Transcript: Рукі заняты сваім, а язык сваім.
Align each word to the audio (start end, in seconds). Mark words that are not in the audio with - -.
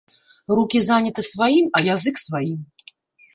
Рукі 0.59 0.79
заняты 0.87 1.21
сваім, 1.31 1.69
а 1.81 1.83
язык 1.95 2.15
сваім. 2.25 2.59